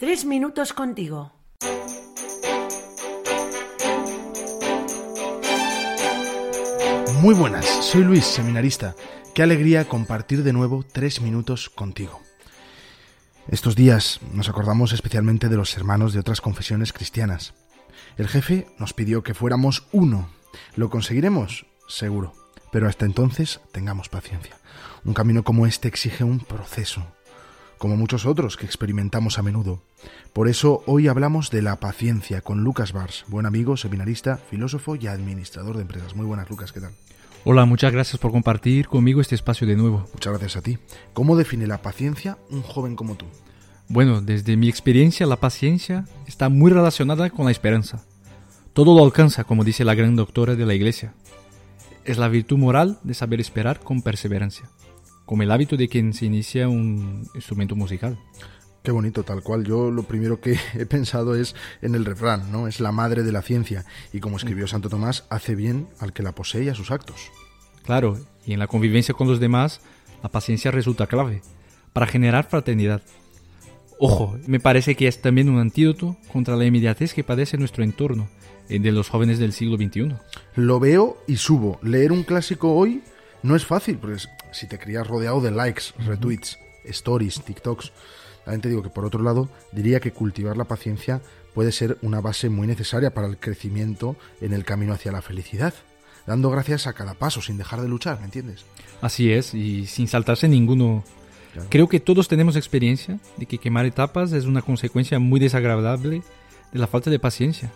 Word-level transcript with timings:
Tres 0.00 0.24
minutos 0.24 0.72
contigo. 0.72 1.30
Muy 7.20 7.34
buenas, 7.34 7.66
soy 7.84 8.04
Luis, 8.04 8.24
seminarista. 8.24 8.94
Qué 9.34 9.42
alegría 9.42 9.86
compartir 9.86 10.42
de 10.42 10.54
nuevo 10.54 10.86
tres 10.90 11.20
minutos 11.20 11.68
contigo. 11.68 12.18
Estos 13.48 13.76
días 13.76 14.20
nos 14.32 14.48
acordamos 14.48 14.94
especialmente 14.94 15.50
de 15.50 15.58
los 15.58 15.76
hermanos 15.76 16.14
de 16.14 16.20
otras 16.20 16.40
confesiones 16.40 16.94
cristianas. 16.94 17.52
El 18.16 18.28
jefe 18.28 18.68
nos 18.78 18.94
pidió 18.94 19.22
que 19.22 19.34
fuéramos 19.34 19.86
uno. 19.92 20.30
¿Lo 20.76 20.88
conseguiremos? 20.88 21.66
Seguro. 21.88 22.32
Pero 22.72 22.88
hasta 22.88 23.04
entonces 23.04 23.60
tengamos 23.70 24.08
paciencia. 24.08 24.56
Un 25.04 25.12
camino 25.12 25.44
como 25.44 25.66
este 25.66 25.88
exige 25.88 26.24
un 26.24 26.40
proceso, 26.40 27.06
como 27.80 27.96
muchos 27.96 28.26
otros 28.26 28.58
que 28.58 28.66
experimentamos 28.66 29.38
a 29.38 29.42
menudo. 29.42 29.80
Por 30.34 30.48
eso 30.48 30.82
hoy 30.84 31.08
hablamos 31.08 31.50
de 31.50 31.62
la 31.62 31.76
paciencia 31.76 32.42
con 32.42 32.62
Lucas 32.62 32.92
Bars, 32.92 33.24
buen 33.28 33.46
amigo, 33.46 33.78
seminarista, 33.78 34.36
filósofo 34.36 34.96
y 34.96 35.06
administrador 35.06 35.76
de 35.76 35.82
empresas. 35.82 36.14
Muy 36.14 36.26
buenas, 36.26 36.50
Lucas, 36.50 36.72
¿qué 36.72 36.80
tal? 36.80 36.92
Hola, 37.42 37.64
muchas 37.64 37.90
gracias 37.90 38.20
por 38.20 38.32
compartir 38.32 38.86
conmigo 38.86 39.22
este 39.22 39.34
espacio 39.34 39.66
de 39.66 39.76
nuevo. 39.76 40.06
Muchas 40.12 40.30
gracias 40.30 40.56
a 40.58 40.60
ti. 40.60 40.76
¿Cómo 41.14 41.38
define 41.38 41.66
la 41.66 41.80
paciencia 41.80 42.36
un 42.50 42.60
joven 42.60 42.96
como 42.96 43.14
tú? 43.14 43.24
Bueno, 43.88 44.20
desde 44.20 44.58
mi 44.58 44.68
experiencia, 44.68 45.26
la 45.26 45.40
paciencia 45.40 46.04
está 46.26 46.50
muy 46.50 46.70
relacionada 46.70 47.30
con 47.30 47.46
la 47.46 47.50
esperanza. 47.50 48.04
Todo 48.74 48.94
lo 48.94 49.02
alcanza, 49.02 49.44
como 49.44 49.64
dice 49.64 49.86
la 49.86 49.94
gran 49.94 50.16
doctora 50.16 50.54
de 50.54 50.66
la 50.66 50.74
Iglesia. 50.74 51.14
Es 52.04 52.18
la 52.18 52.28
virtud 52.28 52.58
moral 52.58 52.98
de 53.04 53.14
saber 53.14 53.40
esperar 53.40 53.80
con 53.80 54.02
perseverancia, 54.02 54.68
como 55.30 55.44
el 55.44 55.52
hábito 55.52 55.76
de 55.76 55.86
quien 55.86 56.12
se 56.12 56.26
inicia 56.26 56.68
un 56.68 57.30
instrumento 57.36 57.76
musical. 57.76 58.18
Qué 58.82 58.90
bonito, 58.90 59.22
tal 59.22 59.44
cual. 59.44 59.62
Yo 59.62 59.92
lo 59.92 60.02
primero 60.02 60.40
que 60.40 60.58
he 60.74 60.86
pensado 60.86 61.36
es 61.36 61.54
en 61.82 61.94
el 61.94 62.04
refrán, 62.04 62.50
¿no? 62.50 62.66
Es 62.66 62.80
la 62.80 62.90
madre 62.90 63.22
de 63.22 63.30
la 63.30 63.40
ciencia. 63.40 63.84
Y 64.12 64.18
como 64.18 64.38
escribió 64.38 64.66
Santo 64.66 64.88
Tomás, 64.88 65.26
hace 65.30 65.54
bien 65.54 65.86
al 66.00 66.12
que 66.12 66.24
la 66.24 66.32
posee 66.32 66.64
y 66.64 66.68
a 66.68 66.74
sus 66.74 66.90
actos. 66.90 67.30
Claro, 67.84 68.18
y 68.44 68.54
en 68.54 68.58
la 68.58 68.66
convivencia 68.66 69.14
con 69.14 69.28
los 69.28 69.38
demás, 69.38 69.82
la 70.20 70.30
paciencia 70.30 70.72
resulta 70.72 71.06
clave 71.06 71.42
para 71.92 72.08
generar 72.08 72.48
fraternidad. 72.48 73.00
Ojo, 74.00 74.36
me 74.48 74.58
parece 74.58 74.96
que 74.96 75.06
es 75.06 75.22
también 75.22 75.48
un 75.48 75.60
antídoto 75.60 76.16
contra 76.32 76.56
la 76.56 76.64
inmediatez 76.64 77.14
que 77.14 77.22
padece 77.22 77.56
nuestro 77.56 77.84
entorno, 77.84 78.28
el 78.68 78.82
de 78.82 78.90
los 78.90 79.08
jóvenes 79.08 79.38
del 79.38 79.52
siglo 79.52 79.76
XXI. 79.76 80.16
Lo 80.56 80.80
veo 80.80 81.18
y 81.28 81.36
subo. 81.36 81.78
Leer 81.84 82.10
un 82.10 82.24
clásico 82.24 82.74
hoy 82.74 83.04
no 83.42 83.56
es 83.56 83.64
fácil, 83.64 83.98
porque 83.98 84.22
si 84.52 84.66
te 84.66 84.78
crías 84.78 85.06
rodeado 85.06 85.40
de 85.40 85.50
likes, 85.50 85.84
retweets, 85.98 86.58
stories, 86.84 87.42
TikToks, 87.42 87.92
también 88.44 88.60
te 88.60 88.68
digo 88.68 88.82
que 88.82 88.90
por 88.90 89.04
otro 89.04 89.22
lado 89.22 89.48
diría 89.72 90.00
que 90.00 90.12
cultivar 90.12 90.56
la 90.56 90.64
paciencia 90.64 91.20
puede 91.54 91.72
ser 91.72 91.98
una 92.02 92.20
base 92.20 92.48
muy 92.48 92.66
necesaria 92.66 93.12
para 93.12 93.26
el 93.26 93.38
crecimiento 93.38 94.16
en 94.40 94.52
el 94.52 94.64
camino 94.64 94.92
hacia 94.92 95.12
la 95.12 95.22
felicidad, 95.22 95.74
dando 96.26 96.50
gracias 96.50 96.86
a 96.86 96.92
cada 96.92 97.14
paso 97.14 97.42
sin 97.42 97.58
dejar 97.58 97.80
de 97.80 97.88
luchar, 97.88 98.18
¿me 98.18 98.26
entiendes? 98.26 98.64
Así 99.00 99.32
es, 99.32 99.54
y 99.54 99.86
sin 99.86 100.08
saltarse 100.08 100.48
ninguno. 100.48 101.04
Creo 101.68 101.88
que 101.88 101.98
todos 101.98 102.28
tenemos 102.28 102.54
experiencia 102.54 103.18
de 103.36 103.46
que 103.46 103.58
quemar 103.58 103.84
etapas 103.84 104.32
es 104.32 104.44
una 104.44 104.62
consecuencia 104.62 105.18
muy 105.18 105.40
desagradable 105.40 106.22
de 106.72 106.78
la 106.78 106.86
falta 106.86 107.10
de 107.10 107.18
paciencia 107.18 107.72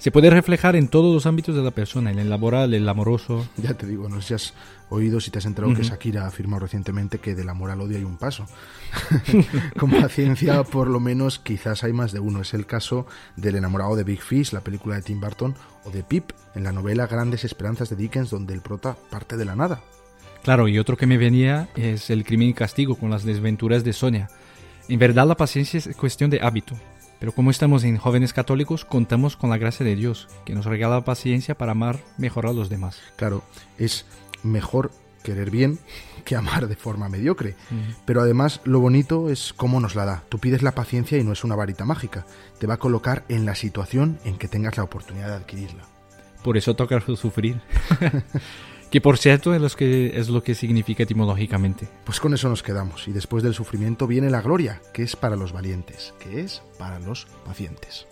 se 0.00 0.10
puede 0.10 0.30
reflejar 0.30 0.76
en 0.76 0.88
todos 0.88 1.14
los 1.14 1.26
ámbitos 1.26 1.54
de 1.54 1.62
la 1.62 1.72
persona, 1.72 2.10
en 2.10 2.18
el 2.18 2.30
laboral, 2.30 2.72
el 2.72 2.88
amoroso. 2.88 3.46
Ya 3.58 3.74
te 3.74 3.86
digo, 3.86 4.08
no 4.08 4.22
sé 4.22 4.28
si 4.28 4.34
has 4.34 4.54
oído, 4.88 5.20
si 5.20 5.30
te 5.30 5.40
has 5.40 5.44
enterado 5.44 5.74
que 5.74 5.82
Shakira 5.82 6.24
ha 6.24 6.28
afirmado 6.28 6.60
recientemente 6.60 7.18
que 7.18 7.34
del 7.34 7.50
amor 7.50 7.70
al 7.70 7.82
odio 7.82 7.98
hay 7.98 8.04
un 8.04 8.16
paso. 8.16 8.46
Con 9.78 9.90
paciencia, 9.90 10.64
por 10.64 10.88
lo 10.88 11.00
menos, 11.00 11.38
quizás 11.38 11.84
hay 11.84 11.92
más 11.92 12.12
de 12.12 12.20
uno. 12.20 12.40
Es 12.40 12.54
el 12.54 12.64
caso 12.64 13.06
del 13.36 13.56
enamorado 13.56 13.94
de 13.94 14.04
Big 14.04 14.22
Fish, 14.22 14.52
la 14.54 14.62
película 14.62 14.96
de 14.96 15.02
Tim 15.02 15.20
Burton, 15.20 15.54
o 15.84 15.90
de 15.90 16.02
Pip, 16.02 16.30
en 16.54 16.64
la 16.64 16.72
novela 16.72 17.06
Grandes 17.06 17.44
Esperanzas 17.44 17.90
de 17.90 17.96
Dickens, 17.96 18.30
donde 18.30 18.54
el 18.54 18.62
prota 18.62 18.96
parte 19.10 19.36
de 19.36 19.44
la 19.44 19.54
nada. 19.54 19.82
Claro, 20.42 20.66
y 20.66 20.78
otro 20.78 20.96
que 20.96 21.06
me 21.06 21.18
venía 21.18 21.68
es 21.76 22.08
el 22.08 22.24
crimen 22.24 22.48
y 22.48 22.54
castigo 22.54 22.94
con 22.94 23.10
las 23.10 23.24
desventuras 23.24 23.84
de 23.84 23.92
Sonia. 23.92 24.30
En 24.88 24.98
verdad 24.98 25.26
la 25.26 25.36
paciencia 25.36 25.76
es 25.76 25.94
cuestión 25.94 26.30
de 26.30 26.40
hábito. 26.40 26.74
Pero 27.20 27.32
como 27.32 27.50
estamos 27.50 27.84
en 27.84 27.98
jóvenes 27.98 28.32
católicos, 28.32 28.86
contamos 28.86 29.36
con 29.36 29.50
la 29.50 29.58
gracia 29.58 29.84
de 29.84 29.94
Dios, 29.94 30.26
que 30.46 30.54
nos 30.54 30.64
regala 30.64 31.04
paciencia 31.04 31.54
para 31.56 31.72
amar 31.72 32.00
mejor 32.16 32.46
a 32.46 32.52
los 32.52 32.70
demás. 32.70 32.98
Claro, 33.16 33.44
es 33.78 34.06
mejor 34.42 34.90
querer 35.22 35.50
bien 35.50 35.78
que 36.24 36.34
amar 36.34 36.66
de 36.66 36.76
forma 36.76 37.10
mediocre. 37.10 37.56
Pero 38.06 38.22
además 38.22 38.62
lo 38.64 38.80
bonito 38.80 39.28
es 39.28 39.52
cómo 39.52 39.80
nos 39.80 39.94
la 39.94 40.06
da. 40.06 40.24
Tú 40.30 40.38
pides 40.38 40.62
la 40.62 40.74
paciencia 40.74 41.18
y 41.18 41.24
no 41.24 41.32
es 41.32 41.44
una 41.44 41.56
varita 41.56 41.84
mágica. 41.84 42.26
Te 42.58 42.66
va 42.66 42.74
a 42.74 42.78
colocar 42.78 43.24
en 43.28 43.44
la 43.44 43.54
situación 43.54 44.18
en 44.24 44.38
que 44.38 44.48
tengas 44.48 44.78
la 44.78 44.84
oportunidad 44.84 45.28
de 45.28 45.34
adquirirla. 45.34 45.84
Por 46.42 46.56
eso 46.56 46.74
toca 46.74 47.00
sufrir. 47.00 47.60
Que 48.90 49.00
por 49.00 49.18
cierto 49.18 49.54
es 49.54 49.60
lo 49.60 49.68
que, 49.70 50.18
es 50.18 50.28
lo 50.28 50.42
que 50.42 50.54
significa 50.54 51.04
etimológicamente. 51.04 51.88
Pues 52.04 52.18
con 52.18 52.34
eso 52.34 52.48
nos 52.48 52.62
quedamos. 52.62 53.06
Y 53.06 53.12
después 53.12 53.42
del 53.42 53.54
sufrimiento 53.54 54.06
viene 54.06 54.30
la 54.30 54.42
gloria, 54.42 54.82
que 54.92 55.04
es 55.04 55.14
para 55.14 55.36
los 55.36 55.52
valientes, 55.52 56.12
que 56.18 56.40
es 56.40 56.62
para 56.76 56.98
los 56.98 57.26
pacientes. 57.44 58.06